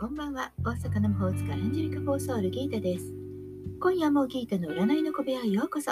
[0.00, 3.04] こんばんは大阪の魔法使いアンジェリカ・フォーソールギータです。
[3.78, 5.90] 今夜もギータの占いの小部屋へようこそ。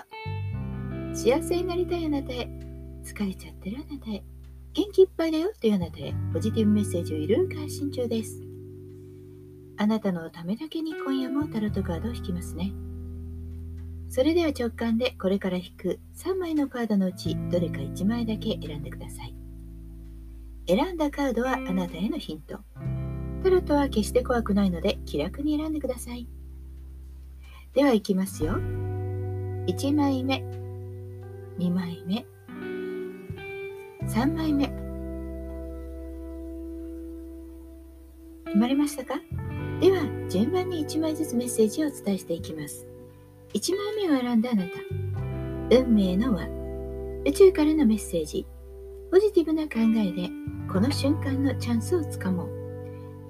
[1.13, 2.49] 幸せになりたいあなたへ、
[3.05, 4.25] 疲れちゃってるあなたへ、
[4.73, 8.41] 元気いっぱいだよというあなたへ、ポジティブメッセージをいろいろ配信中です。
[9.77, 12.73] あなたのためだけに今夜もタロットカードを引きますね。
[14.09, 19.35] それでは直感でこれから引く3枚のカードのうちどれか1枚だけ選んでください。
[20.67, 22.61] 選んだカードはあなたへのヒント。
[23.43, 26.29] タロットは決して怖くないので気楽に選んでください。
[27.75, 28.55] では行きますよ。
[28.55, 30.43] 1枚目、
[31.59, 32.27] 2枚目、
[34.07, 34.73] 3枚目。
[38.47, 39.21] 決まりましたか？
[39.81, 42.87] では順番に1枚ずつメッセージをお伝えしていきます。
[43.55, 44.71] 1枚目を選んだあなた。
[45.71, 46.49] 運命の輪。
[47.25, 48.47] 宇宙からのメッセージ。
[49.11, 50.31] ポジティブな考えで
[50.73, 52.58] この瞬間のチャンスをつかもう。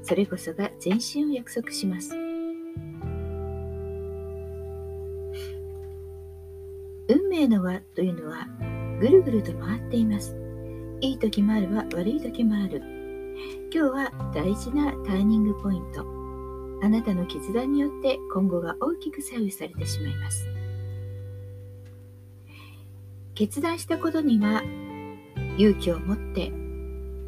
[0.02, 2.14] それこそが前進を約束します。
[7.08, 8.46] 運命の輪というのは
[9.00, 10.36] ぐるぐると回っています。
[11.00, 12.82] いい時もあれば悪い時もある。
[13.72, 16.04] 今日は大事なターニングポイント。
[16.82, 20.46] あなたの決断によって今後が大きく左右されてしまいます。
[23.34, 24.62] 決断したことには
[25.56, 26.52] 勇気を持って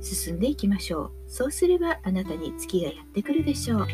[0.00, 1.12] 進んでいきましょう。
[1.26, 3.86] そうすればあなたに月がやってくるでしょう。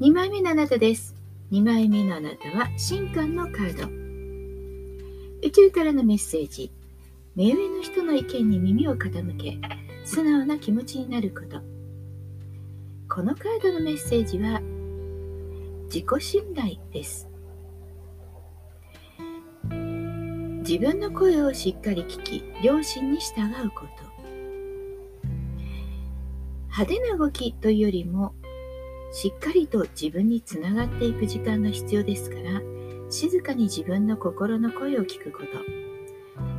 [0.00, 1.14] 2枚目のあなたです。
[1.52, 3.88] 2枚目のあなたは新刊のカード。
[5.46, 6.70] 宇宙からのメッセージ。
[7.34, 9.58] 目上の人の意見に耳を傾け、
[10.04, 11.60] 素直な気持ちになること。
[13.14, 14.60] このカードのメッセージは、
[15.84, 17.28] 自己信頼です。
[20.68, 24.04] 自分の声をしっかり聞き、両親に従うこと。
[26.64, 28.34] 派手な動きというよりも、
[29.12, 32.60] しっかりと自分につながっていく時間が必要ですから、
[33.08, 35.46] 静かに自分の心の声を聞くこと。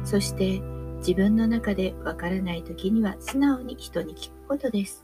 [0.05, 0.61] そして
[0.99, 5.03] 自分の中でわからない時には素直に人に聞くことです。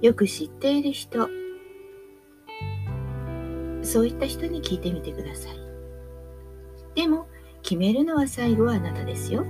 [0.00, 1.28] よく知っている人、
[3.82, 5.67] そういった人に聞いてみてください。
[6.98, 7.28] でも、
[7.62, 9.46] 決めるのは最後はあなたですよ。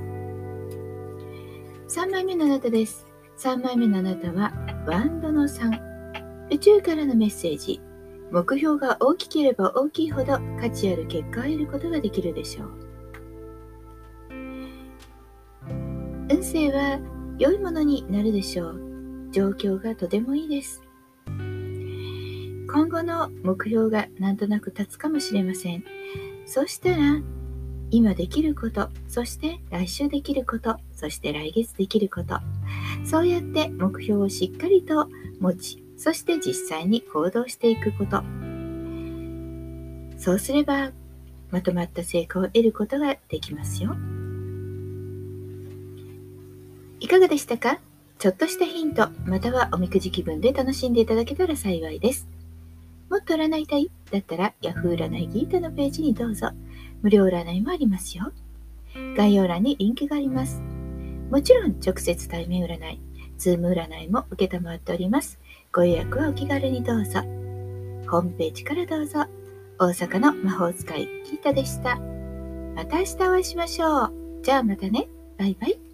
[1.89, 3.07] 3枚目のあなたです。
[3.39, 4.53] 3枚目のあなたは、
[4.87, 5.71] ワンドの3。
[6.53, 7.81] 宇宙からのメッセージ。
[8.31, 12.71] 目標が大きければ大きいほど価値ある結果を得ることができるでしょう。
[16.31, 17.01] 運勢は
[17.39, 19.31] 良いものになるでしょう。
[19.33, 20.83] 状況がとてもいいです。
[21.27, 25.83] 今後の目標がなんとなく立つかもしれません。
[26.45, 27.23] そしたら
[27.91, 32.39] 今できること、そして来週できること、そして来月できること、
[33.05, 35.09] そうやって目標をしっかりと
[35.41, 38.23] 持ち、そして実際に行動していくこと。
[40.19, 40.93] そうすれば、
[41.51, 43.97] まとまった成功を得ることができますよ。
[47.01, 47.79] いかがでしたか？
[48.19, 52.29] ちょっとしたヒント、またはおみくじ気分で楽しんでいただけたら幸いです。
[53.09, 53.91] もっと占いたい？
[54.11, 56.51] だったら Yahoo 占いギータのページにどうぞ。
[57.03, 58.33] 無料占いもありますよ。
[59.17, 60.63] 概要欄にリンクがあります。
[61.31, 63.01] もちろん直接対面占い、
[63.37, 65.39] ズーム占いも受けたまっております。
[65.73, 67.21] ご予約はお気軽にどうぞ。
[68.11, 69.27] ホームページからどうぞ。
[69.79, 71.99] 大阪の魔法使いキータでした。
[72.75, 74.13] また明日お会いしましょう。
[74.43, 75.09] じゃあまたね。
[75.39, 75.88] バイバイ。